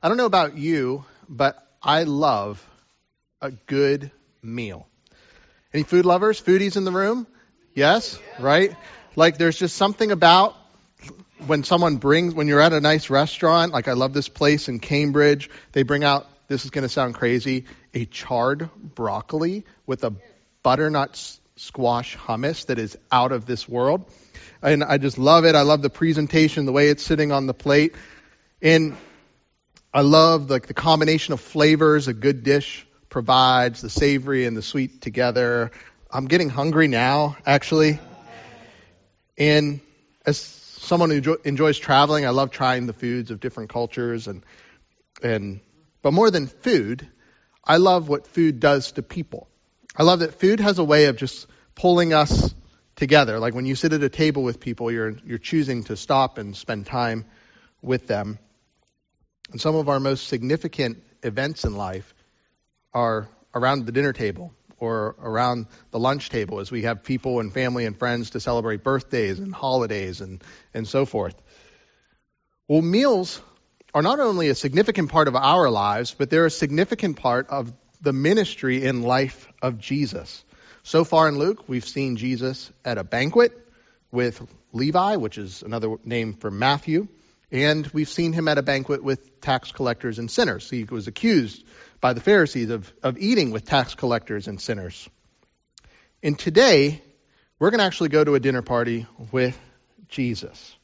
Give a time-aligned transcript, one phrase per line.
[0.00, 2.64] I don't know about you, but I love
[3.40, 4.86] a good meal.
[5.74, 7.26] Any food lovers, foodies in the room?
[7.74, 8.76] Yes, right?
[9.16, 10.54] Like there's just something about
[11.46, 14.78] when someone brings, when you're at a nice restaurant, like I love this place in
[14.78, 20.12] Cambridge, they bring out, this is going to sound crazy, a charred broccoli with a
[20.62, 24.08] butternut squash hummus that is out of this world.
[24.62, 25.56] And I just love it.
[25.56, 27.96] I love the presentation, the way it's sitting on the plate.
[28.62, 28.96] And
[29.92, 34.62] I love like the combination of flavors a good dish provides, the savory and the
[34.62, 35.70] sweet together.
[36.10, 37.98] I'm getting hungry now, actually.
[39.38, 39.80] And
[40.26, 44.44] as someone who enjoys traveling, I love trying the foods of different cultures and
[45.22, 45.60] and
[46.02, 47.08] but more than food,
[47.64, 49.48] I love what food does to people.
[49.96, 52.54] I love that food has a way of just pulling us
[52.94, 53.38] together.
[53.38, 56.54] Like when you sit at a table with people, you're you're choosing to stop and
[56.54, 57.24] spend time
[57.80, 58.38] with them.
[59.50, 62.14] And some of our most significant events in life
[62.92, 67.52] are around the dinner table or around the lunch table as we have people and
[67.52, 70.42] family and friends to celebrate birthdays and holidays and,
[70.74, 71.40] and so forth.
[72.68, 73.40] Well, meals
[73.94, 77.72] are not only a significant part of our lives, but they're a significant part of
[78.00, 80.44] the ministry and life of Jesus.
[80.82, 83.52] So far in Luke, we've seen Jesus at a banquet
[84.10, 84.40] with
[84.72, 87.08] Levi, which is another name for Matthew,
[87.50, 90.68] and we've seen him at a banquet with tax collectors and sinners.
[90.68, 91.64] He was accused
[92.00, 95.08] by the Pharisees of, of eating with tax collectors and sinners.
[96.22, 97.02] And today,
[97.58, 99.58] we're going to actually go to a dinner party with
[100.08, 100.76] Jesus.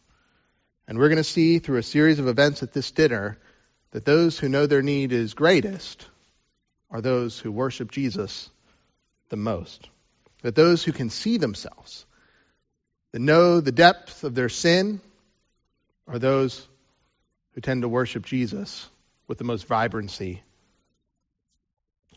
[0.89, 3.39] And we're going to see through a series of events at this dinner
[3.91, 6.06] that those who know their need is greatest
[6.91, 8.51] are those who worship Jesus
[9.28, 9.89] the most.
[10.43, 12.05] That those who can see themselves,
[13.12, 15.01] that know the depth of their sin,
[16.06, 16.66] are those
[17.52, 18.88] who tend to worship Jesus
[19.27, 20.42] with the most vibrancy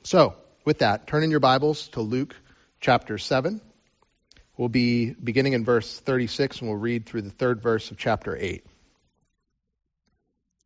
[0.07, 2.33] so, with that, turn in your Bibles to Luke
[2.79, 3.59] chapter 7.
[4.55, 8.33] We'll be beginning in verse 36 and we'll read through the third verse of chapter
[8.33, 8.65] 8.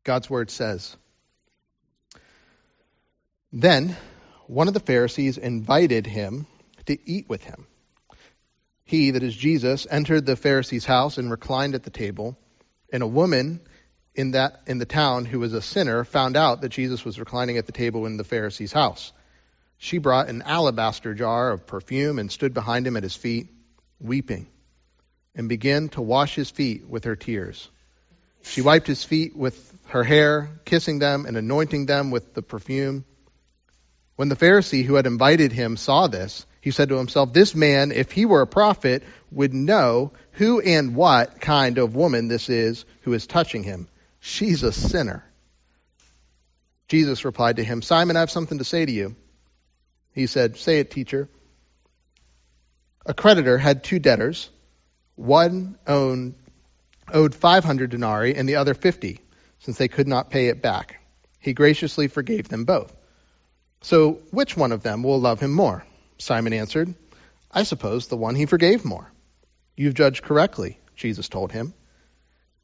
[0.04, 0.96] God's word says
[3.52, 3.98] Then
[4.46, 6.46] one of the Pharisees invited him
[6.86, 7.66] to eat with him.
[8.84, 12.38] He, that is Jesus, entered the Pharisee's house and reclined at the table,
[12.92, 13.62] and a woman
[14.14, 17.58] in that in the town who was a sinner found out that Jesus was reclining
[17.58, 19.14] at the table in the Pharisee's house.
[19.78, 23.48] She brought an alabaster jar of perfume and stood behind him at his feet,
[24.00, 24.48] weeping,
[25.34, 27.70] and began to wash his feet with her tears.
[28.44, 29.56] She wiped his feet with
[29.88, 33.06] her hair, kissing them and anointing them with the perfume.
[34.16, 37.92] When the Pharisee who had invited him saw this, he said to himself, This man,
[37.92, 42.86] if he were a prophet, would know who and what kind of woman this is
[43.02, 43.88] who is touching him.
[44.20, 45.26] She's a sinner.
[46.88, 49.16] Jesus replied to him, Simon, I have something to say to you.
[50.14, 51.28] He said, Say it, teacher.
[53.06, 54.50] A creditor had two debtors.
[55.16, 56.36] One owned,
[57.12, 59.20] owed 500 denarii and the other 50,
[59.60, 61.00] since they could not pay it back.
[61.40, 62.96] He graciously forgave them both.
[63.82, 65.84] So, which one of them will love him more?
[66.22, 66.94] Simon answered,
[67.52, 69.12] I suppose the one he forgave more.
[69.76, 71.74] You've judged correctly, Jesus told him.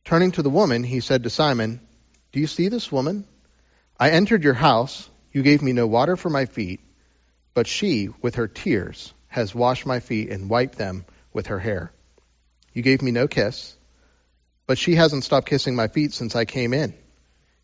[0.06, 1.81] Turning to the woman, he said to Simon,
[2.31, 3.25] Do you see this woman?
[4.00, 5.09] I entered your house.
[5.31, 6.81] You gave me no water for my feet
[7.57, 11.03] but she, with her tears, has washed my feet and wiped them
[11.34, 11.91] with her hair.
[12.72, 13.75] You gave me no kiss,
[14.67, 16.94] but she hasn't stopped kissing my feet since I came in.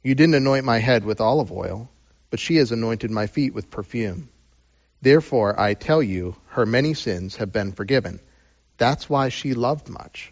[0.02, 1.92] You didn't anoint my head with olive oil,
[2.32, 4.30] but she has anointed my feet with perfume.
[5.04, 8.22] Therefore, I tell you, her many sins have been forgiven.
[8.78, 10.32] That's why she loved much.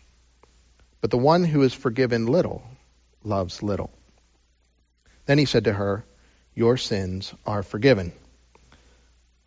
[1.01, 2.63] But the one who is forgiven little
[3.21, 3.91] loves little.
[5.25, 6.05] Then he said to her,
[6.55, 8.13] Your sins are forgiven.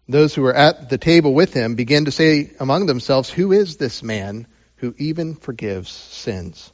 [0.06, 3.78] Those who were at the table with him began to say among themselves, Who is
[3.78, 4.46] this man
[4.76, 6.70] who even forgives sins?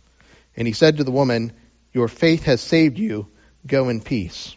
[0.57, 1.53] And he said to the woman,
[1.93, 3.29] Your faith has saved you.
[3.65, 4.57] Go in peace.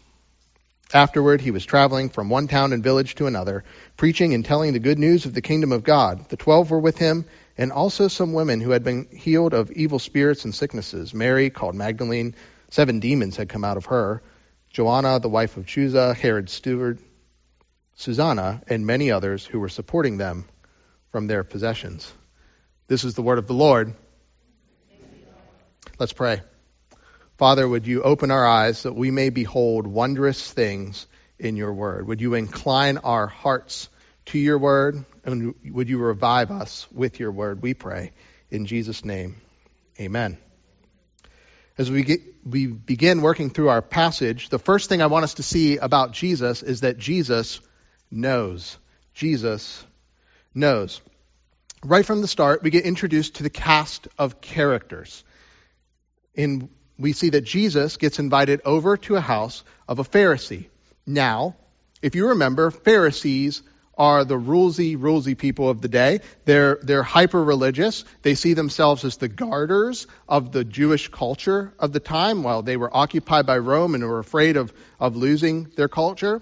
[0.93, 3.63] Afterward, he was traveling from one town and village to another,
[3.97, 6.29] preaching and telling the good news of the kingdom of God.
[6.29, 7.25] The twelve were with him,
[7.57, 11.11] and also some women who had been healed of evil spirits and sicknesses.
[11.11, 12.35] Mary, called Magdalene,
[12.69, 14.21] seven demons had come out of her.
[14.69, 16.99] Joanna, the wife of Chuza, Herod's steward,
[17.95, 20.45] Susanna, and many others who were supporting them
[21.11, 22.11] from their possessions.
[22.87, 23.95] This is the word of the Lord.
[25.97, 26.41] Let's pray.
[27.43, 31.07] Father, would you open our eyes that we may behold wondrous things
[31.37, 32.07] in your word?
[32.07, 33.89] Would you incline our hearts
[34.27, 35.03] to your word?
[35.25, 37.61] And would you revive us with your word?
[37.61, 38.13] We pray.
[38.49, 39.41] In Jesus' name,
[39.99, 40.37] amen.
[41.77, 45.33] as we, get, we begin working through our passage, the first thing I want us
[45.33, 47.59] to see about Jesus is that Jesus
[48.09, 48.77] knows.
[49.15, 49.85] Jesus
[50.55, 51.01] knows.
[51.83, 55.25] Right from the start, we get introduced to the cast of characters.
[56.35, 60.67] In, we see that Jesus gets invited over to a house of a Pharisee.
[61.05, 61.55] Now,
[62.01, 63.63] if you remember, Pharisees
[63.97, 66.21] are the rulesy, rulesy people of the day.
[66.45, 68.05] They're, they're hyper religious.
[68.23, 72.77] They see themselves as the guarders of the Jewish culture of the time while they
[72.77, 76.41] were occupied by Rome and were afraid of, of losing their culture.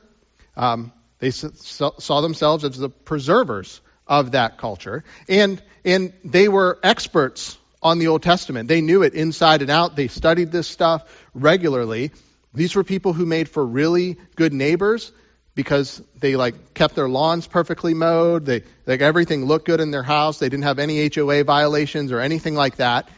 [0.55, 5.03] Um, they saw themselves as the preservers of that culture.
[5.27, 8.67] And, and they were experts on the Old Testament.
[8.67, 9.95] They knew it inside and out.
[9.95, 12.11] They studied this stuff regularly.
[12.53, 15.11] These were people who made for really good neighbors
[15.55, 18.45] because they like kept their lawns perfectly mowed.
[18.45, 20.39] They like everything looked good in their house.
[20.39, 23.09] They didn't have any HOA violations or anything like that.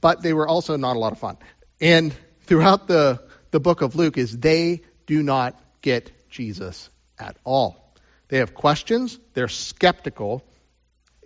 [0.00, 1.38] But they were also not a lot of fun.
[1.80, 3.22] And throughout the
[3.52, 7.94] the book of Luke is they do not get Jesus at all.
[8.28, 10.42] They have questions, they're skeptical,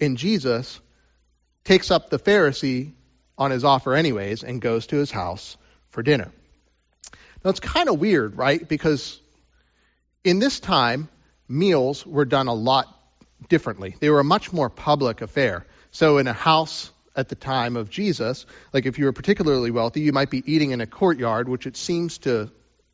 [0.01, 0.81] and Jesus
[1.69, 2.93] takes up the Pharisee
[3.37, 5.59] on his offer anyways and goes to his house
[5.91, 6.33] for dinner.
[7.45, 8.67] Now it's kind of weird, right?
[8.67, 9.21] Because
[10.25, 11.11] in this time,
[11.47, 12.87] meals were done a lot
[13.51, 13.95] differently.
[14.01, 15.67] They were a much more public affair.
[15.91, 20.01] So in a house at the time of Jesus, like if you were particularly wealthy,
[20.01, 22.51] you might be eating in a courtyard, which it seems to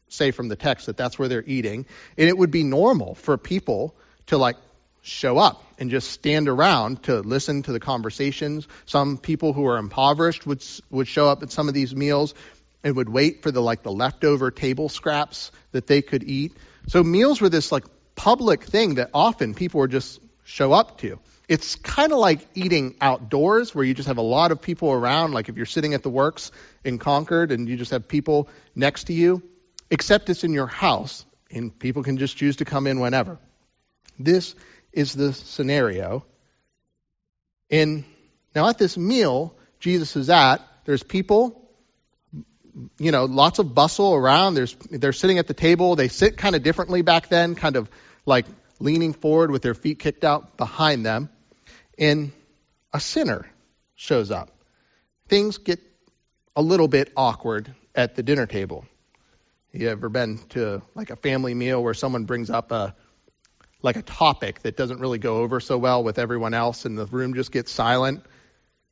[0.08, 1.86] say from the text that that's where they're eating.
[2.18, 3.94] And it would be normal for people
[4.26, 4.56] to like
[5.04, 8.66] show up and just stand around to listen to the conversations.
[8.86, 12.34] Some people who are impoverished would would show up at some of these meals
[12.82, 16.56] and would wait for the like the leftover table scraps that they could eat.
[16.88, 17.84] So meals were this like
[18.14, 21.18] public thing that often people would just show up to.
[21.48, 25.32] It's kind of like eating outdoors where you just have a lot of people around,
[25.32, 26.50] like if you're sitting at the works
[26.82, 29.42] in Concord and you just have people next to you,
[29.90, 33.38] except it's in your house and people can just choose to come in whenever.
[34.18, 34.54] This
[34.94, 36.24] is the scenario.
[37.70, 38.04] And
[38.54, 41.64] now at this meal Jesus is at, there's people
[42.98, 44.54] you know, lots of bustle around.
[44.54, 45.96] There's, they're sitting at the table.
[45.96, 47.88] They sit kind of differently back then, kind of
[48.26, 48.46] like
[48.80, 51.28] leaning forward with their feet kicked out behind them.
[51.98, 52.32] And
[52.92, 53.46] a sinner
[53.94, 54.50] shows up.
[55.28, 55.80] Things get
[56.56, 58.84] a little bit awkward at the dinner table.
[59.72, 62.94] You ever been to like a family meal where someone brings up a
[63.84, 67.06] like a topic that doesn't really go over so well with everyone else and the
[67.06, 68.24] room just gets silent?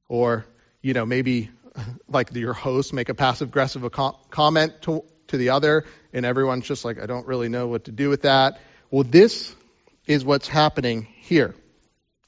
[0.07, 0.45] Or,
[0.83, 1.51] you know, maybe
[2.09, 3.91] like your host make a passive aggressive
[4.31, 7.93] comment to, to the other, and everyone's just like, I don't really know what to
[7.93, 8.61] do with that.
[8.91, 9.55] Well, this
[10.07, 11.55] is what's happening here.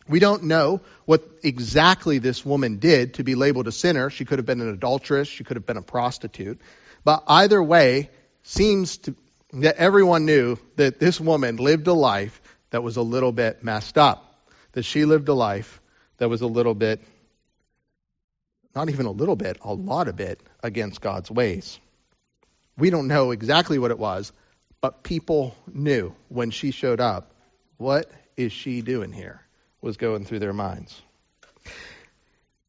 [0.08, 4.08] We don't know what exactly this woman did to be labeled a sinner.
[4.08, 6.60] She could have been an adulteress, she could have been a prostitute.
[7.04, 8.10] But either way,
[8.42, 9.14] seems to,
[9.54, 12.40] that everyone knew that this woman lived a life
[12.74, 14.34] that was a little bit messed up.
[14.72, 15.80] That she lived a life
[16.16, 17.00] that was a little bit
[18.74, 21.78] not even a little bit, a lot of it against God's ways.
[22.76, 24.32] We don't know exactly what it was,
[24.80, 27.30] but people knew when she showed up,
[27.76, 29.40] what is she doing here?
[29.80, 31.00] was going through their minds.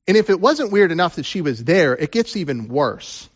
[0.08, 3.28] And if it wasn't weird enough that she was there, it gets even worse.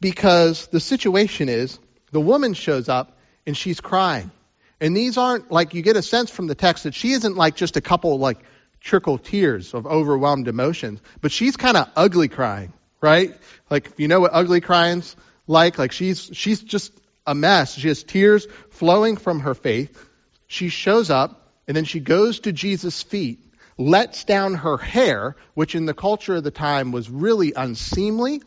[0.00, 1.78] Because the situation is
[2.10, 4.32] the woman shows up and she's crying.
[4.80, 7.56] And these aren't like you get a sense from the text that she isn't like
[7.56, 8.38] just a couple like
[8.80, 11.00] trickle tears of overwhelmed emotions.
[11.20, 13.34] But she's kind of ugly crying, right?
[13.70, 15.16] Like, you know what ugly crying's
[15.46, 15.78] like?
[15.78, 16.92] Like she's, she's just
[17.26, 17.74] a mess.
[17.74, 19.98] She has tears flowing from her faith.
[20.46, 23.40] She shows up and then she goes to Jesus' feet,
[23.76, 28.42] lets down her hair, which in the culture of the time was really unseemly,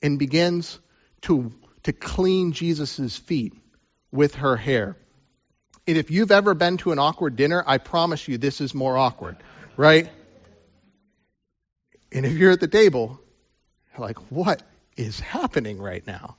[0.00, 0.78] and begins
[1.22, 1.52] to,
[1.84, 3.54] to clean Jesus' feet
[4.10, 4.96] with her hair.
[5.86, 8.96] And if you've ever been to an awkward dinner, I promise you this is more
[8.96, 9.36] awkward
[9.76, 10.10] right?
[12.10, 13.20] And if you're at the table,
[13.98, 14.62] like, what
[14.96, 16.36] is happening right now?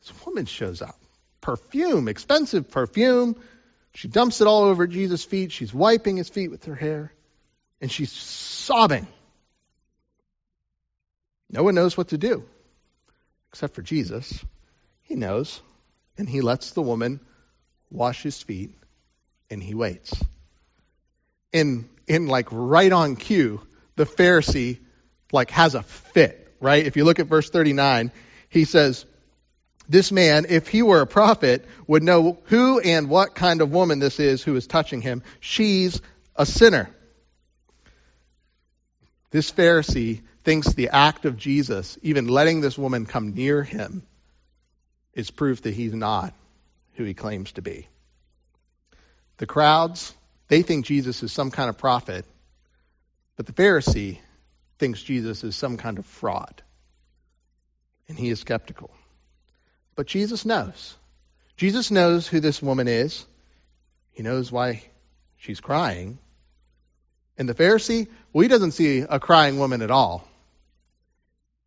[0.00, 0.98] This woman shows up.
[1.40, 3.36] Perfume, expensive perfume.
[3.94, 5.52] She dumps it all over Jesus' feet.
[5.52, 7.12] She's wiping his feet with her hair.
[7.80, 9.06] And she's sobbing.
[11.50, 12.44] No one knows what to do
[13.50, 14.42] except for Jesus.
[15.02, 15.60] He knows.
[16.16, 17.20] And he lets the woman
[17.92, 18.74] wash his feet
[19.50, 20.14] and he waits.
[21.52, 23.60] And in like right on cue,
[23.96, 24.78] the Pharisee
[25.30, 26.84] like has a fit, right?
[26.84, 28.10] If you look at verse 39,
[28.48, 29.04] he says,
[29.88, 33.98] this man, if he were a prophet, would know who and what kind of woman
[33.98, 35.22] this is who is touching him.
[35.40, 36.00] She's
[36.36, 36.88] a sinner.
[39.30, 44.02] This Pharisee thinks the act of Jesus, even letting this woman come near him,
[45.14, 46.32] is proof that he's not
[46.94, 47.88] who he claims to be.
[49.38, 50.14] The crowds,
[50.48, 52.24] they think Jesus is some kind of prophet,
[53.36, 54.18] but the Pharisee
[54.78, 56.62] thinks Jesus is some kind of fraud.
[58.08, 58.90] And he is skeptical.
[59.94, 60.96] But Jesus knows.
[61.56, 63.24] Jesus knows who this woman is.
[64.10, 64.82] He knows why
[65.36, 66.18] she's crying.
[67.38, 70.26] And the Pharisee, well, he doesn't see a crying woman at all.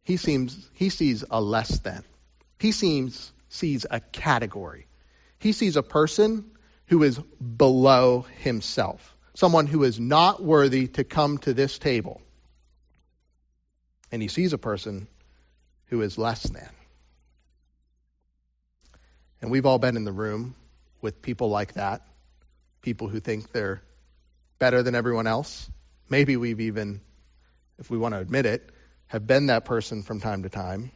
[0.04, 2.04] He seems he sees a less than.
[2.60, 4.86] He seems sees a category.
[5.46, 6.44] He sees a person
[6.88, 12.20] who is below himself, someone who is not worthy to come to this table.
[14.12, 15.08] And he sees a person
[15.90, 16.68] who is less than.
[19.40, 20.56] And we've all been in the room
[21.00, 22.02] with people like that,
[22.82, 23.84] people who think they're
[24.58, 25.70] better than everyone else.
[26.10, 27.02] Maybe we've even,
[27.78, 28.72] if we want to admit it,
[29.06, 30.90] have been that person from time to time.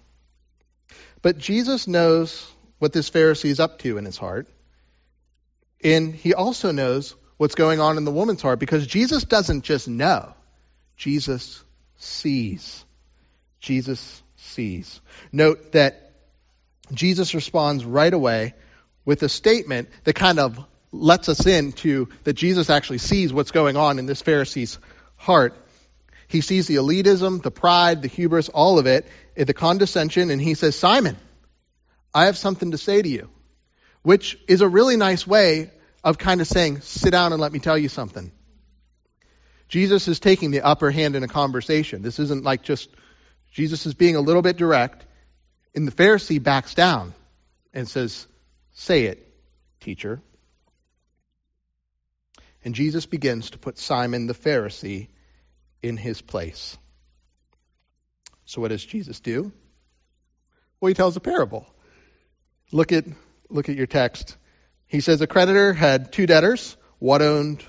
[1.22, 4.48] But Jesus knows what this Pharisee is up to in his heart.
[5.83, 9.88] And he also knows what's going on in the woman's heart because Jesus doesn't just
[9.88, 10.33] know,
[10.98, 11.63] Jesus
[11.98, 12.83] sees.
[13.59, 15.01] Jesus sees.
[15.31, 16.12] Note that
[16.93, 18.55] Jesus responds right away
[19.05, 20.59] with a statement that kind of
[20.91, 24.79] lets us into that Jesus actually sees what's going on in this Pharisee's
[25.15, 25.55] heart.
[26.27, 30.53] He sees the elitism, the pride, the hubris, all of it, the condescension, and he
[30.53, 31.17] says, Simon,
[32.13, 33.30] I have something to say to you,
[34.01, 35.72] which is a really nice way
[36.04, 38.32] of kind of saying, sit down and let me tell you something.
[39.68, 42.01] Jesus is taking the upper hand in a conversation.
[42.01, 42.89] This isn't like just,
[43.51, 45.06] Jesus is being a little bit direct,
[45.75, 47.13] and the Pharisee backs down
[47.74, 48.25] and says,
[48.74, 49.32] say it,
[49.80, 50.22] teacher.
[52.66, 55.10] And Jesus begins to put Simon the Pharisee
[55.84, 56.78] in his place.
[58.46, 59.51] So what does Jesus do?
[60.82, 61.68] Well, he tells a parable.
[62.72, 63.06] Look at
[63.50, 64.38] look at your text.
[64.86, 66.78] He says a creditor had two debtors.
[67.00, 67.64] One owned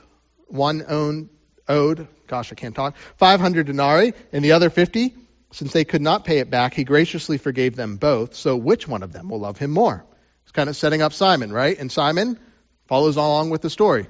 [0.49, 1.31] one owned
[1.69, 5.15] owed, gosh, I can't talk, 500 denarii, and the other 50.
[5.53, 8.35] Since they could not pay it back, he graciously forgave them both.
[8.35, 10.05] So which one of them will love him more?
[10.43, 11.79] It's kind of setting up Simon, right?
[11.79, 12.39] And Simon
[12.87, 14.07] follows along with the story.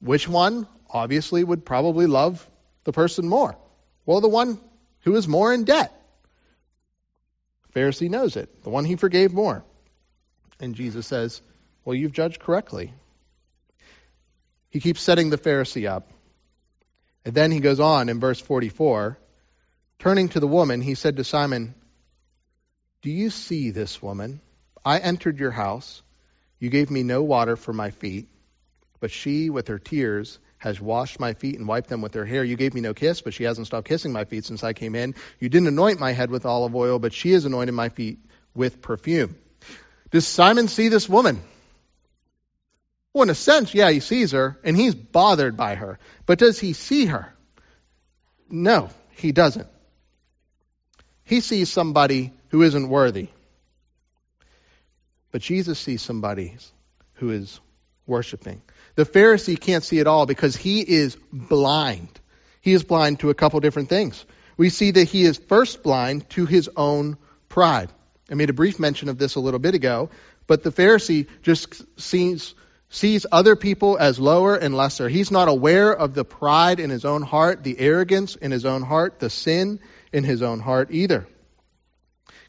[0.00, 2.46] Which one obviously would probably love
[2.84, 3.56] the person more?
[4.04, 4.60] Well, the one
[5.00, 5.92] who is more in debt.
[7.74, 9.64] Pharisee knows it, the one he forgave more.
[10.64, 11.42] And Jesus says,
[11.84, 12.92] Well, you've judged correctly.
[14.70, 16.10] He keeps setting the Pharisee up.
[17.24, 19.18] And then he goes on in verse 44
[19.98, 21.74] Turning to the woman, he said to Simon,
[23.02, 24.40] Do you see this woman?
[24.84, 26.02] I entered your house.
[26.58, 28.28] You gave me no water for my feet
[29.04, 32.42] but she, with her tears, has washed my feet and wiped them with her hair.
[32.42, 34.94] You gave me no kiss, but she hasn't stopped kissing my feet since I came
[34.94, 35.14] in.
[35.38, 38.18] You didn't anoint my head with olive oil, but she has anointed my feet
[38.54, 39.36] with perfume.
[40.14, 41.42] Does Simon see this woman?
[43.12, 45.98] Well, in a sense, yeah, he sees her, and he's bothered by her.
[46.24, 47.34] But does he see her?
[48.48, 49.66] No, he doesn't.
[51.24, 53.26] He sees somebody who isn't worthy.
[55.32, 56.58] But Jesus sees somebody
[57.14, 57.58] who is
[58.06, 58.62] worshiping.
[58.94, 62.20] The Pharisee can't see it all because he is blind.
[62.60, 64.24] He is blind to a couple different things.
[64.56, 67.18] We see that he is first blind to his own
[67.48, 67.90] pride.
[68.30, 70.10] I made a brief mention of this a little bit ago,
[70.46, 72.54] but the Pharisee just sees
[72.94, 75.08] sees other people as lower and lesser.
[75.08, 78.82] He's not aware of the pride in his own heart, the arrogance in his own
[78.82, 79.80] heart, the sin
[80.12, 81.26] in his own heart either.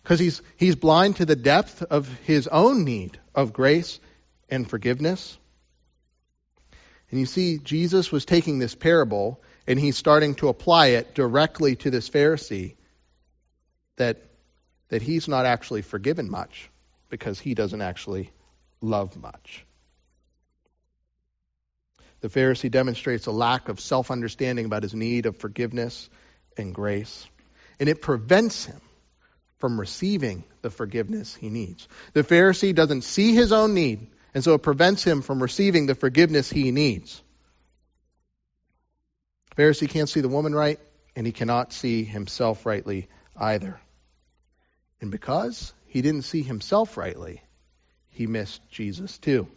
[0.03, 3.99] Because he's, he's blind to the depth of his own need of grace
[4.47, 5.35] and forgiveness.
[7.09, 11.75] And you see, Jesus was taking this parable and he's starting to apply it directly
[11.77, 12.75] to this Pharisee
[13.95, 14.21] that,
[14.89, 16.69] that he's not actually forgiven much
[17.09, 18.31] because he doesn't actually
[18.81, 19.65] love much.
[22.21, 26.09] The Pharisee demonstrates a lack of self understanding about his need of forgiveness
[26.57, 27.27] and grace,
[27.79, 28.81] and it prevents him
[29.59, 31.87] from receiving the forgiveness he needs.
[32.13, 35.95] The Pharisee doesn't see his own need and so it prevents him from receiving the
[35.95, 37.23] forgiveness he needs.
[39.55, 40.77] Pharisee can't see the woman right,
[41.15, 43.79] and he cannot see himself rightly either.
[45.05, 47.43] And because he didn't see himself rightly,
[48.09, 49.47] he missed Jesus too.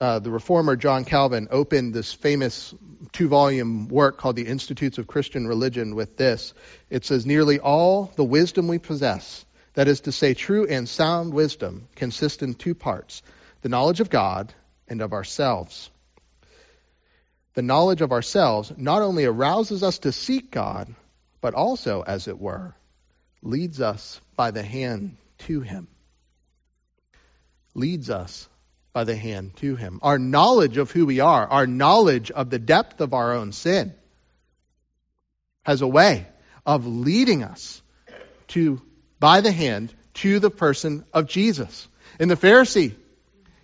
[0.00, 2.74] Uh, the reformer John Calvin opened this famous
[3.12, 6.54] two volume work called The Institutes of Christian Religion with this.
[6.88, 11.34] It says, Nearly all the wisdom we possess that is to say, true and sound
[11.34, 13.22] wisdom consists in two parts
[13.60, 14.54] the knowledge of God
[14.88, 15.90] and of ourselves.
[17.52, 20.94] the knowledge of ourselves not only arouses us to seek God,
[21.42, 22.74] but also, as it were,
[23.42, 25.88] leads us by the hand to Him.
[27.74, 28.48] Leads us
[28.92, 30.00] by the hand to Him.
[30.02, 33.94] Our knowledge of who we are, our knowledge of the depth of our own sin,
[35.64, 36.26] has a way
[36.64, 37.82] of leading us
[38.48, 38.80] to,
[39.20, 41.88] by the hand, to the person of Jesus.
[42.18, 42.94] In the Pharisee,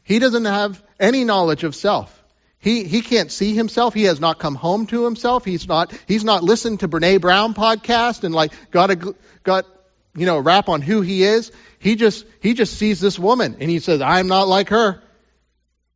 [0.04, 2.21] he doesn't have any knowledge of self.
[2.62, 3.92] He, he can't see himself.
[3.92, 5.44] He has not come home to himself.
[5.44, 9.66] He's not, he's not listened to Brene Brown podcast and like got a, got,
[10.14, 11.50] you know, rap on who he is.
[11.80, 15.02] He just, he just sees this woman and he says, I'm not like her.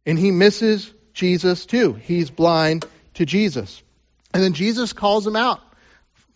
[0.04, 1.92] And he misses Jesus too.
[1.92, 3.80] He's blind to Jesus.
[4.34, 5.60] And then Jesus calls him out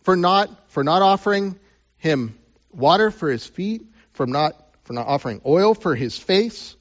[0.03, 1.59] for not, for not offering
[1.97, 2.39] him
[2.71, 3.81] water for his feet,
[4.13, 6.77] for not, for not offering oil for his face.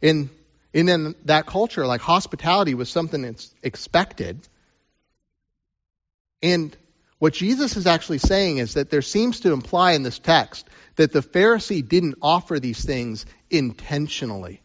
[0.00, 0.30] In
[0.76, 4.46] and in that culture, like hospitality was something that's expected.
[6.42, 6.76] And
[7.18, 11.12] what Jesus is actually saying is that there seems to imply in this text that
[11.12, 14.60] the Pharisee didn't offer these things intentionally.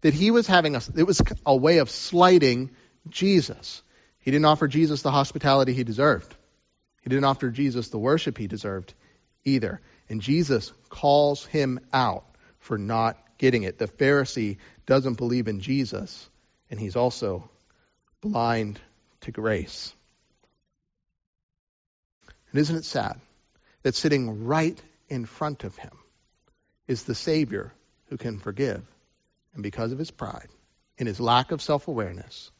[0.00, 2.72] That he was having a, it was a way of slighting
[3.08, 3.80] Jesus.
[4.18, 6.34] He didn't offer Jesus the hospitality he deserved.
[7.02, 8.92] He didn't offer Jesus the worship he deserved
[9.44, 9.80] either.
[10.08, 12.24] And Jesus calls him out
[12.58, 13.78] for not getting it.
[13.78, 16.28] The Pharisee doesn't believe in Jesus,
[16.70, 17.48] and he's also
[18.20, 18.80] blind
[19.22, 19.94] to grace.
[22.50, 23.20] And isn't it sad
[23.82, 25.96] that sitting right in front of him
[26.86, 27.72] is the Savior
[28.08, 28.82] who can forgive,
[29.54, 30.48] and because of his pride,
[30.98, 32.50] in his lack of self awareness,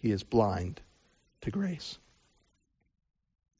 [0.00, 0.80] he is blind
[1.42, 1.98] to grace.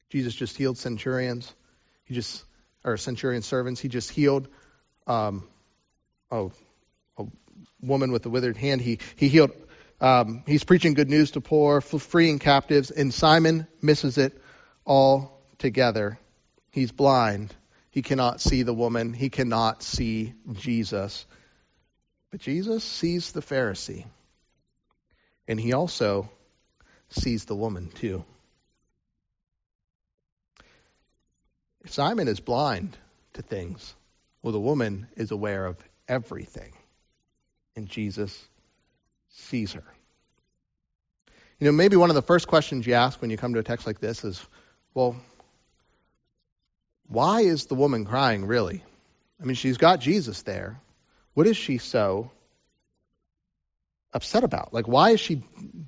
[0.09, 1.53] Jesus just healed centurions.
[2.05, 2.43] He just,
[2.83, 3.79] or centurion servants.
[3.79, 4.47] He just healed
[5.07, 5.47] um,
[6.31, 6.51] oh,
[7.81, 8.81] woman with the withered hand.
[8.81, 9.51] He, he healed,
[10.01, 14.41] um, he's preaching good news to poor, freeing captives, and Simon misses it
[14.85, 16.19] all together.
[16.71, 17.53] He's blind.
[17.91, 19.13] He cannot see the woman.
[19.13, 21.25] He cannot see Jesus.
[22.31, 24.05] But Jesus sees the Pharisee.
[25.47, 26.29] And he also
[27.09, 28.23] sees the woman, too.
[31.87, 32.95] Simon is blind
[33.33, 33.95] to things.
[34.43, 36.71] Well, the woman is aware of everything
[37.75, 38.47] and Jesus
[39.29, 39.83] sees her.
[41.59, 43.63] You know, maybe one of the first questions you ask when you come to a
[43.63, 44.43] text like this is,
[44.93, 45.17] well,
[47.07, 48.83] why is the woman crying really?
[49.41, 50.79] I mean, she's got Jesus there.
[51.33, 52.31] What is she so
[54.13, 54.73] upset about?
[54.73, 55.35] Like, why is she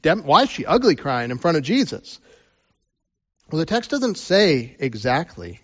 [0.04, 2.20] why is she ugly crying in front of Jesus?
[3.50, 5.60] Well, the text doesn't say exactly,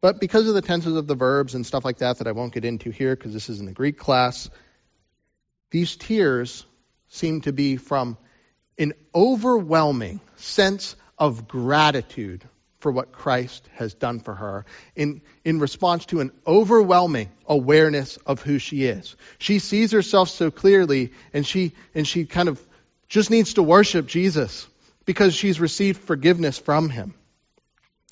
[0.00, 2.54] but because of the tenses of the verbs and stuff like that that I won't
[2.54, 4.48] get into here because this is in the Greek class,
[5.74, 6.64] these tears
[7.08, 8.16] seem to be from
[8.78, 12.44] an overwhelming sense of gratitude
[12.78, 18.40] for what Christ has done for her in, in response to an overwhelming awareness of
[18.40, 19.16] who she is.
[19.38, 22.64] She sees herself so clearly and she, and she kind of
[23.08, 24.68] just needs to worship Jesus
[25.06, 27.14] because she's received forgiveness from him.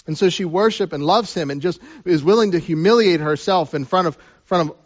[0.09, 3.85] And so she worships and loves him and just is willing to humiliate herself in
[3.85, 4.77] front of, front of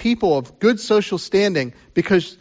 [0.00, 2.36] people of good social standing because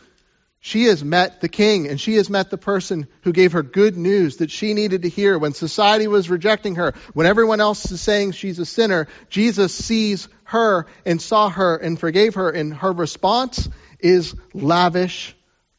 [0.61, 3.95] she has met the king and she has met the person who gave her good
[3.95, 8.01] news that she needed to hear when society was rejecting her, when everyone else is
[8.01, 9.07] saying she's a sinner.
[9.29, 13.69] Jesus sees her and saw her and forgave her, and her response
[13.99, 15.35] is lavish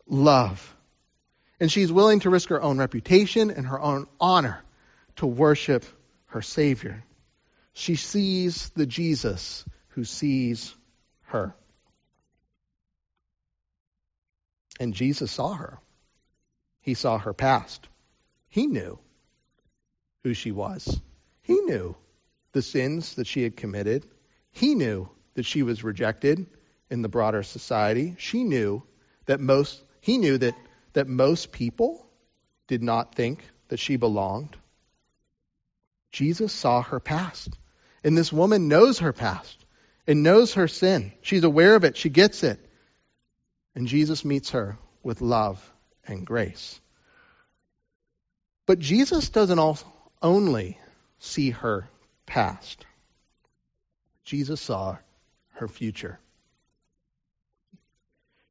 [0.07, 0.75] love.
[1.59, 4.63] And she's willing to risk her own reputation and her own honor
[5.17, 5.85] to worship
[6.27, 7.05] her Savior.
[7.75, 10.75] She sees the Jesus who sees
[11.25, 11.55] her.
[14.81, 15.79] And Jesus saw her.
[16.81, 17.87] He saw her past.
[18.49, 18.99] He knew
[20.25, 21.01] who she was.
[21.43, 21.95] He knew
[22.53, 24.07] the sins that she had committed.
[24.51, 26.47] He knew that she was rejected
[26.89, 28.17] in the broader society.
[28.19, 28.83] She knew
[29.27, 30.55] that most he knew that
[30.95, 32.07] that most people
[32.67, 34.57] did not think that she belonged.
[36.11, 37.57] Jesus saw her past.
[38.03, 39.65] And this woman knows her past
[40.07, 41.13] and knows her sin.
[41.21, 41.99] She's aware of it.
[41.99, 42.59] She gets it.
[43.75, 45.73] And Jesus meets her with love
[46.07, 46.81] and grace.
[48.67, 49.85] But Jesus doesn't
[50.23, 50.79] only
[51.19, 51.89] see her
[52.27, 52.87] past,
[54.25, 54.97] Jesus saw
[55.55, 56.19] her future.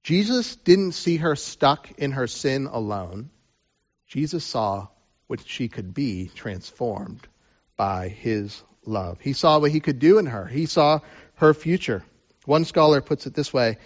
[0.04, 3.30] Jesus didn't see her stuck in her sin alone.
[4.08, 4.88] Jesus saw
[5.28, 7.28] what she could be transformed
[7.78, 9.20] by his love.
[9.22, 10.46] He saw what he could do in her.
[10.46, 11.00] He saw
[11.36, 12.04] her future.
[12.46, 13.78] One scholar puts it this way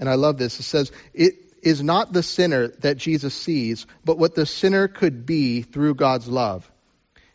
[0.00, 0.58] and I love this.
[0.58, 5.26] It says, it, is not the sinner that Jesus sees, but what the sinner could
[5.26, 6.70] be through God's love.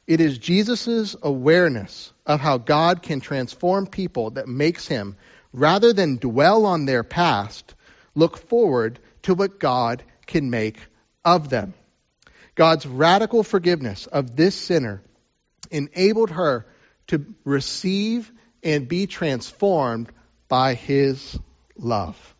[0.08, 5.16] It is Jesus' awareness of how God can transform people that makes him,
[5.54, 7.74] rather than dwell on their past,
[8.14, 10.78] look forward to what God can make
[11.24, 11.74] of them.
[12.56, 15.02] God's radical forgiveness of this sinner
[15.72, 16.66] enabled her
[17.08, 18.32] to receive
[18.64, 20.12] and be transformed
[20.48, 21.38] by his
[21.78, 22.35] love.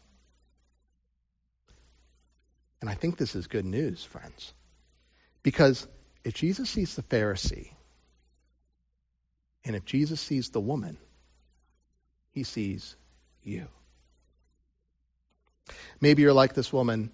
[2.82, 4.54] And I think this is good news, friends.
[5.44, 5.88] Because
[6.24, 7.72] if Jesus sees the Pharisee,
[9.64, 10.98] and if Jesus sees the woman,
[12.32, 12.96] he sees
[13.44, 13.68] you.
[16.00, 17.12] Maybe you're like this woman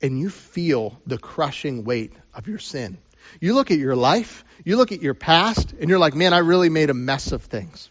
[0.00, 2.98] and you feel the crushing weight of your sin.
[3.40, 6.38] You look at your life, you look at your past, and you're like, man, I
[6.38, 7.88] really made a mess of things.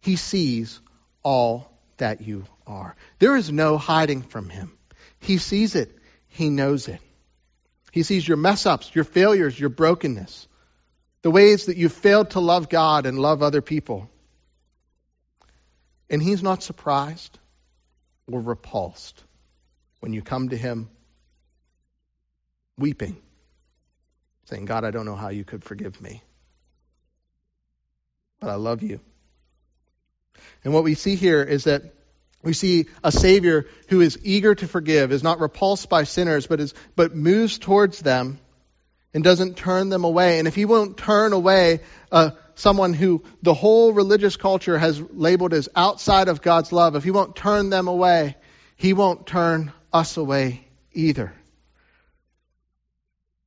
[0.00, 0.80] He sees
[1.24, 2.94] all that you are.
[3.18, 4.72] There is no hiding from him.
[5.18, 5.98] He sees it,
[6.30, 7.00] he knows it.
[7.92, 10.46] He sees your mess ups, your failures, your brokenness,
[11.22, 14.08] the ways that you've failed to love God and love other people.
[16.08, 17.38] And He's not surprised
[18.30, 19.22] or repulsed
[19.98, 20.88] when you come to Him
[22.78, 23.16] weeping,
[24.44, 26.22] saying, God, I don't know how you could forgive me,
[28.38, 29.00] but I love you.
[30.64, 31.82] And what we see here is that
[32.42, 36.60] we see a Savior who is eager to forgive, is not repulsed by sinners, but,
[36.60, 38.38] is, but moves towards them
[39.12, 40.38] and doesn't turn them away.
[40.38, 45.52] And if He won't turn away uh, someone who the whole religious culture has labeled
[45.52, 48.36] as outside of God's love, if He won't turn them away,
[48.76, 51.34] He won't turn us away either.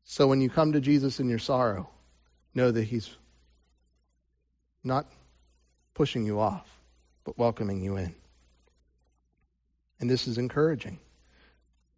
[0.03, 1.89] So when you come to Jesus in your sorrow,
[2.53, 3.09] know that He's
[4.83, 5.07] not
[5.95, 6.67] pushing you off,
[7.23, 8.13] but welcoming you in.
[10.03, 10.99] And this is encouraging.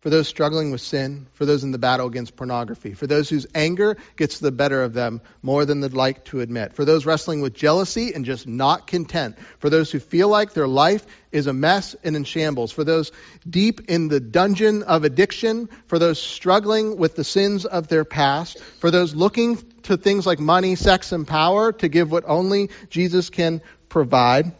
[0.01, 3.47] For those struggling with sin, for those in the battle against pornography, for those whose
[3.55, 7.41] anger gets the better of them more than they'd like to admit, for those wrestling
[7.41, 11.53] with jealousy and just not content, for those who feel like their life is a
[11.53, 13.11] mess and in shambles, for those
[13.49, 18.59] deep in the dungeon of addiction, for those struggling with the sins of their past,
[18.59, 23.31] for those looking to things like money, sex, and power to give what only Jesus
[23.31, 24.53] can provide.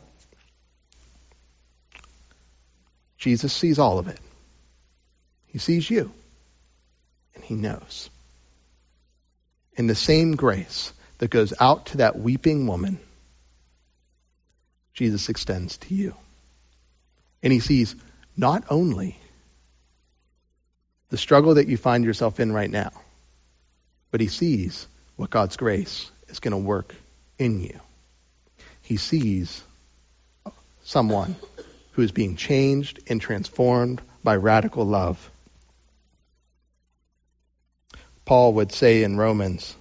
[3.25, 4.19] Jesus sees all of it.
[5.47, 6.11] He sees you,
[7.33, 8.11] and he knows.
[9.77, 12.99] In the same grace that goes out to that weeping woman,
[14.93, 16.13] Jesus extends to you.
[17.41, 17.95] And he sees
[18.37, 19.17] not only
[21.09, 22.91] the struggle that you find yourself in right now,
[24.11, 24.85] but he sees
[25.15, 26.93] what God's grace is going to work
[27.39, 27.79] in you.
[28.83, 29.63] He sees
[30.83, 31.35] someone
[31.95, 35.31] who is being changed and transformed by radical love.
[38.25, 39.73] Paul would say in Romans,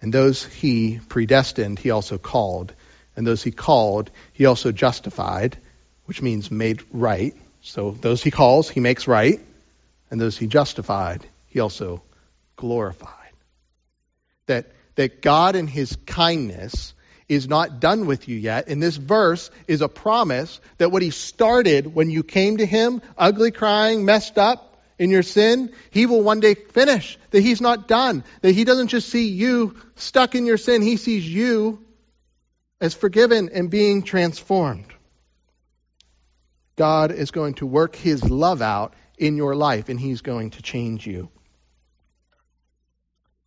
[0.00, 2.72] and those he predestined, he also called.
[3.14, 5.58] And those he called, he also justified,
[6.06, 7.34] which means made right.
[7.60, 9.38] So those he calls, he makes right.
[10.10, 12.02] And those he justified, he also
[12.56, 13.10] glorified.
[14.46, 16.94] That, that God in his kindness
[17.28, 18.68] is not done with you yet.
[18.68, 23.02] And this verse is a promise that what he started when you came to him,
[23.16, 27.18] ugly, crying, messed up in your sin, he will one day finish.
[27.30, 28.24] That he's not done.
[28.42, 31.84] That he doesn't just see you stuck in your sin, he sees you
[32.80, 34.92] as forgiven and being transformed.
[36.76, 40.62] God is going to work his love out in your life and he's going to
[40.62, 41.30] change you.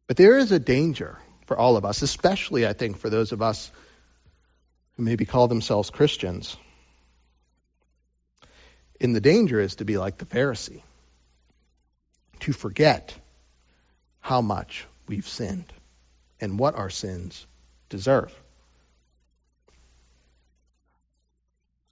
[0.07, 3.41] But there is a danger for all of us, especially, I think, for those of
[3.41, 3.71] us
[4.95, 6.55] who maybe call themselves Christians.
[8.99, 10.81] And the danger is to be like the Pharisee,
[12.41, 13.15] to forget
[14.19, 15.71] how much we've sinned
[16.41, 17.47] and what our sins
[17.89, 18.33] deserve.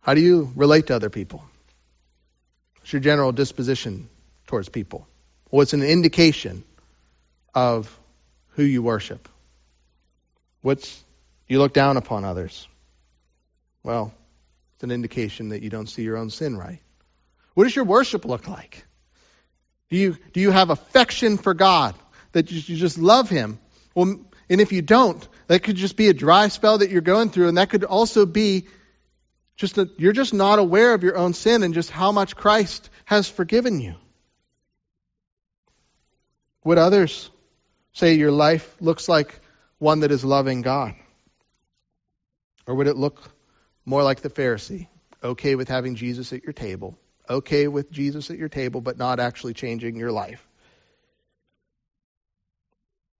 [0.01, 1.43] How do you relate to other people?
[2.79, 4.09] What's your general disposition
[4.47, 5.07] towards people?
[5.49, 6.63] Well, it's an indication
[7.53, 7.97] of
[8.49, 9.29] who you worship.
[10.65, 11.03] What's
[11.47, 12.67] you look down upon others?
[13.83, 14.11] Well,
[14.73, 16.79] it's an indication that you don't see your own sin right.
[17.53, 18.83] What does your worship look like?
[19.91, 21.93] Do you do you have affection for God
[22.31, 23.59] that you, you just love Him?
[23.93, 27.29] Well, and if you don't, that could just be a dry spell that you're going
[27.29, 28.65] through, and that could also be
[29.57, 32.89] just that you're just not aware of your own sin and just how much Christ
[33.05, 33.93] has forgiven you.
[36.63, 37.29] Would others
[37.93, 39.41] say your life looks like
[39.79, 40.95] one that is loving God?
[42.67, 43.31] Or would it look
[43.85, 44.87] more like the Pharisee,
[45.23, 46.97] okay with having Jesus at your table,
[47.29, 50.45] okay with Jesus at your table, but not actually changing your life?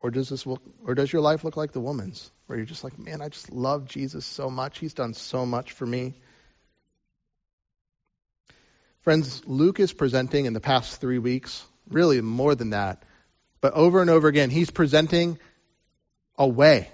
[0.02, 2.84] Or does this look, or does your life look like the woman's, where you're just
[2.84, 4.78] like, man, I just love Jesus so much.
[4.78, 6.14] He's done so much for me.
[9.02, 13.04] Friends, Luke is presenting in the past three weeks, really more than that,
[13.62, 15.40] but over and over again, he's presenting
[16.38, 16.90] a way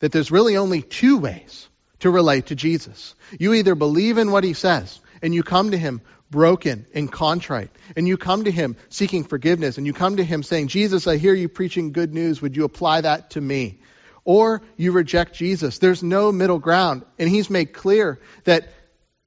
[0.00, 1.68] that there's really only two ways
[2.00, 3.14] to relate to Jesus.
[3.38, 7.70] You either believe in what he says and you come to him broken and contrite,
[7.96, 11.16] and you come to him seeking forgiveness, and you come to him saying, Jesus, I
[11.16, 12.42] hear you preaching good news.
[12.42, 13.80] Would you apply that to me?
[14.24, 15.78] Or you reject Jesus.
[15.78, 17.04] There's no middle ground.
[17.18, 18.68] And he's made clear that,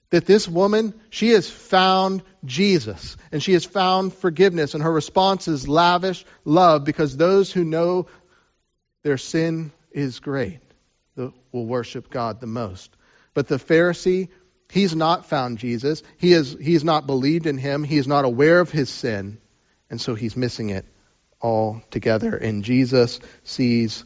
[0.09, 5.47] that this woman, she has found Jesus, and she has found forgiveness, and her response
[5.47, 8.07] is lavish love because those who know
[9.03, 10.59] their sin is great
[11.51, 12.95] will worship God the most.
[13.33, 14.29] But the Pharisee
[14.69, 16.03] He's not found Jesus.
[16.17, 17.83] He is, he's not believed in him.
[17.83, 19.39] He is not aware of his sin.
[19.89, 20.85] And so he's missing it
[21.41, 22.35] all together.
[22.35, 24.05] And Jesus sees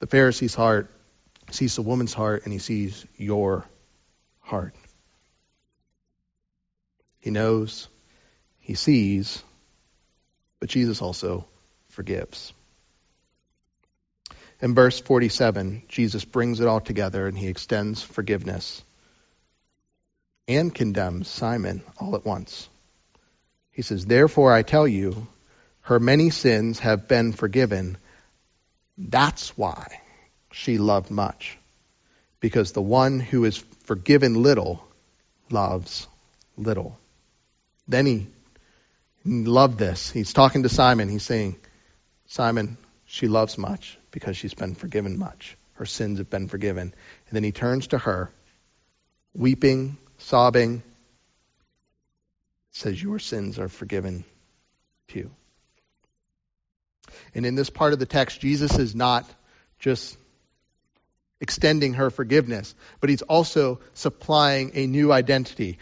[0.00, 0.90] the Pharisee's heart,
[1.52, 3.64] sees the woman's heart, and he sees your
[4.40, 4.74] heart.
[7.20, 7.88] He knows,
[8.58, 9.42] he sees,
[10.58, 11.46] but Jesus also
[11.90, 12.52] forgives.
[14.64, 18.82] In verse 47, Jesus brings it all together and he extends forgiveness
[20.48, 22.66] and condemns Simon all at once.
[23.72, 25.26] He says, Therefore I tell you,
[25.82, 27.98] her many sins have been forgiven.
[28.96, 30.00] That's why
[30.50, 31.58] she loved much.
[32.40, 34.82] Because the one who is forgiven little
[35.50, 36.06] loves
[36.56, 36.98] little.
[37.86, 38.28] Then he
[39.26, 40.10] loved this.
[40.10, 41.10] He's talking to Simon.
[41.10, 41.56] He's saying,
[42.28, 42.78] Simon,
[43.14, 45.56] she loves much because she's been forgiven much.
[45.74, 46.92] Her sins have been forgiven.
[47.28, 48.32] And then he turns to her,
[49.34, 50.82] weeping sobbing,
[52.72, 54.24] says, Your sins are forgiven
[55.06, 55.30] too.
[57.36, 59.32] And in this part of the text, Jesus is not
[59.78, 60.18] just
[61.40, 65.78] extending her forgiveness, but he's also supplying a new identity.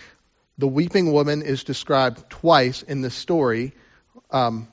[0.58, 3.72] The weeping woman is described twice in the story
[4.30, 4.68] um,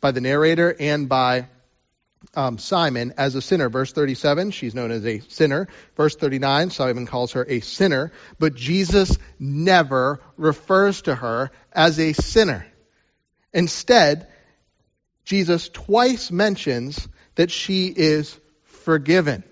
[0.00, 1.46] by the narrator and by
[2.34, 3.68] um, Simon as a sinner.
[3.68, 5.68] Verse 37, she's known as a sinner.
[5.96, 12.12] Verse 39, Simon calls her a sinner, but Jesus never refers to her as a
[12.12, 12.66] sinner.
[13.52, 14.28] Instead,
[15.24, 19.44] Jesus twice mentions that she is forgiven.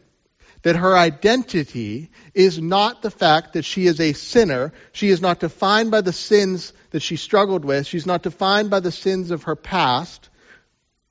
[0.62, 4.72] That her identity is not the fact that she is a sinner.
[4.92, 7.87] She is not defined by the sins that she struggled with.
[7.87, 10.28] She's not defined by the sins of her past.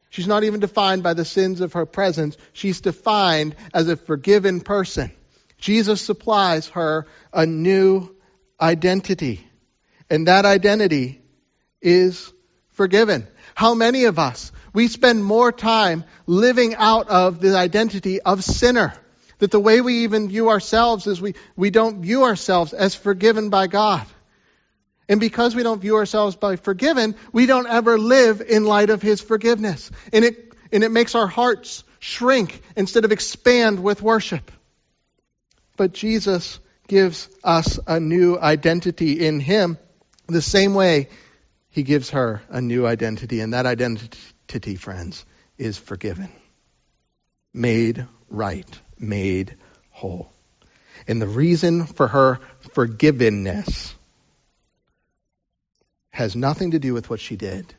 [0.10, 2.38] She's not even defined by the sins of her presence.
[2.54, 5.12] She's defined as a forgiven person.
[5.58, 8.16] Jesus supplies her a new
[8.60, 9.46] identity.
[10.10, 11.22] And that identity
[11.82, 12.32] is
[12.72, 13.28] forgiven.
[13.56, 18.94] How many of us, we spend more time living out of the identity of sinner.
[19.40, 23.50] That the way we even view ourselves is we, we don't view ourselves as forgiven
[23.50, 24.06] by God.
[25.10, 29.02] And because we don't view ourselves by forgiven, we don't ever live in light of
[29.02, 29.90] his forgiveness.
[30.12, 34.52] And it, and it makes our hearts shrink instead of expand with worship.
[35.78, 39.78] But Jesus gives us a new identity in him
[40.28, 41.10] the same way
[41.70, 43.40] he gives her a new identity.
[43.40, 45.26] And that identity, friends,
[45.58, 46.32] is forgiven,
[47.54, 48.68] made right,
[49.00, 49.56] made
[49.92, 50.32] whole.
[51.08, 52.40] And the reason for her
[52.74, 53.96] forgiveness
[56.18, 57.76] has nothing to do with what she did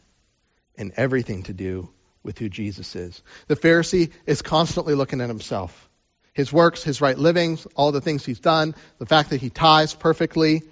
[0.77, 1.89] and everything to do
[2.23, 3.21] with who Jesus is.
[3.49, 5.91] The Pharisee is constantly looking at himself.
[6.35, 9.93] His works, his right livings, all the things he's done, the fact that he ties
[9.93, 10.63] perfectly.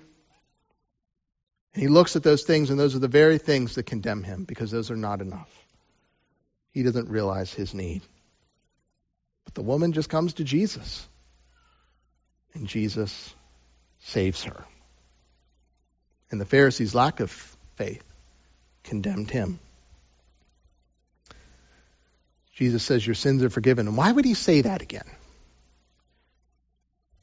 [1.74, 4.44] And he looks at those things, and those are the very things that condemn him
[4.44, 5.50] because those are not enough.
[6.70, 8.02] He doesn't realize his need.
[9.44, 11.05] But the woman just comes to Jesus,
[12.55, 13.35] and Jesus
[13.98, 14.64] saves her.
[16.31, 18.02] And the Pharisee's lack of faith
[18.84, 19.58] condemned him.
[22.54, 23.86] Jesus says, Your sins are forgiven.
[23.86, 25.06] And why would he say that again?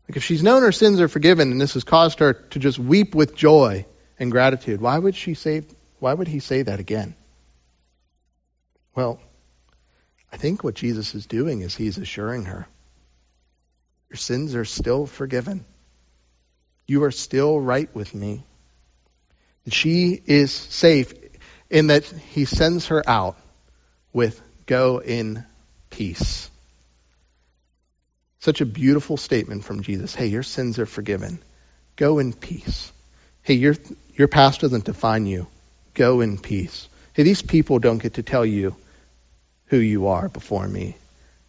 [0.08, 2.78] Like, if she's known her sins are forgiven and this has caused her to just
[2.78, 3.86] weep with joy
[4.20, 5.64] and gratitude, why would she say,
[6.00, 7.16] why would he say that again?
[8.96, 9.20] Well,
[10.32, 12.68] I think what Jesus is doing is he's assuring her,
[14.10, 15.66] Your sins are still forgiven.
[16.86, 18.44] You are still right with me.
[19.70, 21.14] She is safe
[21.70, 23.38] in that he sends her out
[24.12, 25.46] with go in
[25.90, 26.50] peace.
[28.40, 30.14] Such a beautiful statement from Jesus.
[30.14, 31.40] Hey, your sins are forgiven.
[31.96, 32.92] Go in peace.
[33.42, 33.76] Hey, your
[34.16, 35.48] Your past doesn't define you.
[35.94, 36.88] Go in peace.
[37.14, 38.76] Hey, these people don't get to tell you
[39.68, 40.96] who you are before me.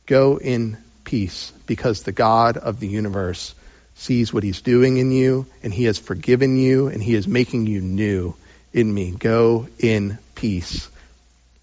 [0.07, 3.55] Go in peace because the God of the universe
[3.94, 7.66] sees what he's doing in you and he has forgiven you and he is making
[7.66, 8.35] you new
[8.72, 9.12] in me.
[9.12, 10.88] Go in peace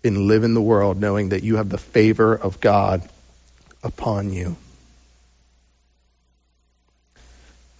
[0.03, 3.07] and live in the world knowing that you have the favor of God
[3.83, 4.55] upon you.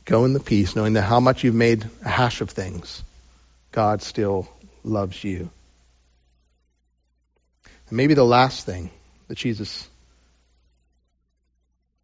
[0.05, 3.03] Go in the peace knowing that how much you've made a hash of things,
[3.71, 4.49] God still
[4.83, 5.49] loves you.
[7.87, 8.89] And maybe the last thing
[9.27, 9.87] that Jesus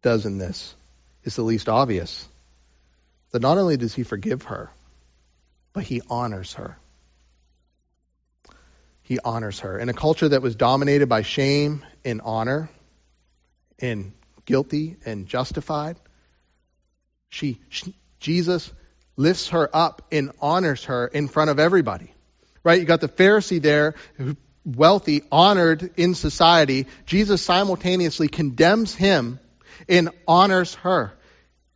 [0.00, 0.74] does in this
[1.24, 2.26] is the least obvious.
[3.32, 4.70] That not only does he forgive her,
[5.72, 6.78] but he honors her.
[9.02, 9.78] He honors her.
[9.78, 12.70] In a culture that was dominated by shame and honor,
[13.80, 14.12] and
[14.44, 15.96] guilty and justified,
[17.28, 18.72] she, she Jesus
[19.16, 22.12] lifts her up and honors her in front of everybody.
[22.64, 22.80] Right?
[22.80, 23.94] You got the Pharisee there,
[24.64, 26.86] wealthy, honored in society.
[27.06, 29.38] Jesus simultaneously condemns him
[29.88, 31.12] and honors her.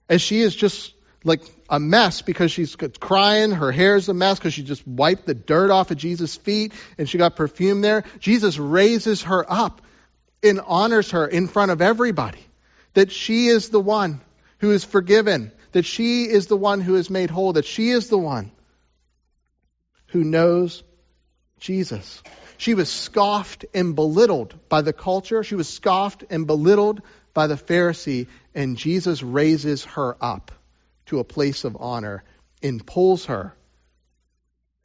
[0.08, 0.92] As she is just
[1.24, 5.34] like a mess because she's crying, her hair's a mess because she just wiped the
[5.34, 8.04] dirt off of Jesus' feet and she got perfume there.
[8.18, 9.82] Jesus raises her up
[10.42, 12.44] and honors her in front of everybody.
[12.94, 14.20] That she is the one
[14.58, 18.08] who is forgiven, that she is the one who is made whole, that she is
[18.08, 18.50] the one
[20.08, 20.82] who knows
[21.58, 22.22] Jesus.
[22.58, 25.42] She was scoffed and belittled by the culture.
[25.42, 27.00] She was scoffed and belittled
[27.32, 30.52] by the Pharisee, and Jesus raises her up
[31.12, 32.24] to a place of honor
[32.62, 33.54] and pulls her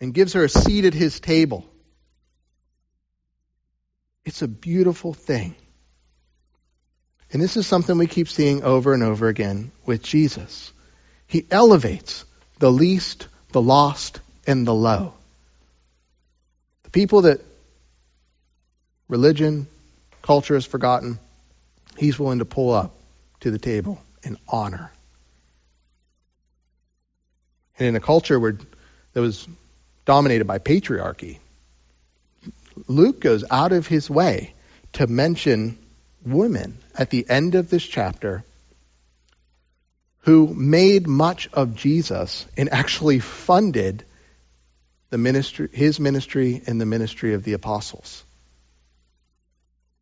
[0.02, 1.66] and gives her a seat at his table.
[4.26, 5.56] It's a beautiful thing.
[7.32, 10.74] And this is something we keep seeing over and over again with Jesus.
[11.28, 12.26] He elevates
[12.60, 15.14] the least, the lost, and the low.
[16.84, 17.40] The people that
[19.08, 19.68] religion,
[20.22, 21.20] culture has forgotten,
[21.98, 22.94] he's willing to pull up
[23.42, 24.92] to the table and honor.
[27.78, 28.58] And in a culture where
[29.14, 29.48] that was
[30.06, 31.40] dominated by patriarchy,
[32.88, 34.54] Luke goes out of his way
[34.94, 35.78] to mention
[36.26, 38.44] women at the end of this chapter
[40.20, 44.04] who made much of Jesus and actually funded
[45.10, 48.24] the ministry, his ministry and the ministry of the apostles.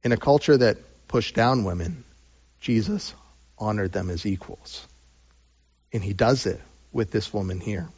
[0.04, 2.04] In a culture that pushed down women,
[2.60, 3.14] Jesus
[3.58, 4.86] honored them as equals.
[5.94, 6.60] And he does it
[6.96, 7.90] with this woman here.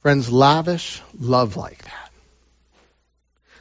[0.00, 2.10] Friends, lavish love like that.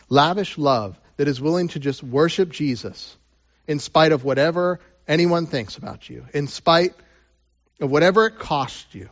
[0.09, 3.15] Lavish love that is willing to just worship Jesus
[3.67, 6.95] in spite of whatever anyone thinks about you, in spite
[7.79, 9.09] of whatever it costs you,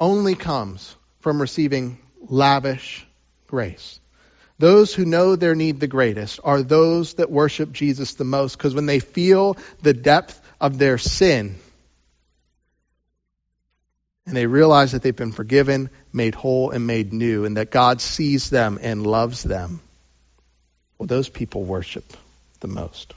[0.00, 3.06] only comes from receiving lavish
[3.48, 4.00] grace.
[4.58, 8.74] Those who know their need the greatest are those that worship Jesus the most because
[8.74, 11.58] when they feel the depth of their sin
[14.26, 18.00] and they realize that they've been forgiven, made whole, and made new, and that God
[18.00, 19.80] sees them and loves them,
[20.98, 22.04] well, those people worship
[22.60, 23.14] the most.